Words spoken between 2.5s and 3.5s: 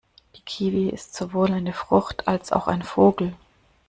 auch ein Vogel.